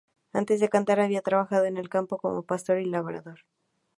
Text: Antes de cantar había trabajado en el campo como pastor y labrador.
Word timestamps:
Antes 0.33 0.59
de 0.59 0.67
cantar 0.67 0.99
había 0.99 1.21
trabajado 1.21 1.65
en 1.65 1.77
el 1.77 1.87
campo 1.87 2.17
como 2.17 2.41
pastor 2.41 2.79
y 2.79 2.85
labrador. 2.85 3.41